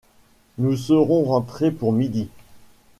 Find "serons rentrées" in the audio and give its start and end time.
0.77-1.69